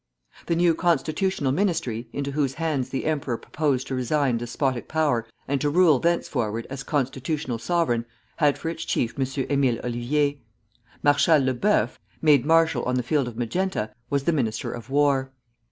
[Footnote 0.31 0.49
1: 0.49 0.55
Blackwood's 0.55 0.57
Magazine.] 0.57 0.57
The 0.57 0.63
new 0.63 0.81
constitutional 0.81 1.51
ministry, 1.51 2.09
into 2.11 2.31
whose 2.31 2.53
hands 2.55 2.89
the 2.89 3.05
emperor 3.05 3.37
proposed 3.37 3.85
to 3.85 3.93
resign 3.93 4.37
despotic 4.37 4.87
power 4.87 5.27
and 5.47 5.61
to 5.61 5.69
rule 5.69 5.99
thenceforward 5.99 6.65
as 6.71 6.81
constitutional 6.81 7.59
sovereign, 7.59 8.05
had 8.37 8.57
for 8.57 8.69
its 8.69 8.83
chief 8.83 9.13
M. 9.19 9.23
Émile 9.25 9.79
Ollivier; 9.85 10.37
Marshal 11.03 11.43
Le 11.45 11.53
Boeuf 11.53 11.99
(made 12.19 12.47
marshal 12.47 12.81
on 12.85 12.95
the 12.95 13.03
field 13.03 13.27
of 13.27 13.37
Magenta) 13.37 13.91
was 14.09 14.23
the 14.23 14.33
Minister 14.33 14.71
of 14.71 14.89
War. 14.89 15.31